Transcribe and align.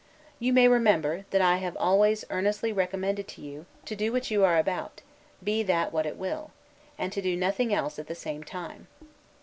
You 0.39 0.51
may 0.51 0.67
remember, 0.67 1.25
that 1.29 1.43
I 1.43 1.57
have 1.57 1.77
always 1.77 2.25
earnestly 2.31 2.73
recommended 2.73 3.27
to 3.27 3.41
you, 3.43 3.67
to 3.85 3.95
do 3.95 4.11
what 4.11 4.31
you 4.31 4.43
are 4.43 4.57
about, 4.57 5.03
be 5.43 5.61
that 5.61 5.93
what 5.93 6.07
it 6.07 6.17
will; 6.17 6.49
and 6.97 7.11
to 7.13 7.21
do 7.21 7.35
nothing 7.37 7.71
else 7.71 7.99
at 7.99 8.07
the 8.07 8.15
same 8.15 8.43
time. 8.43 8.87